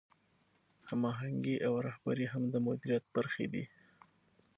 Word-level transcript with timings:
هماهنګي 0.89 1.55
او 1.67 1.73
رهبري 1.87 2.25
هم 2.33 2.43
د 2.53 2.55
مدیریت 2.65 3.05
برخې 3.15 3.45
دي. 3.53 3.63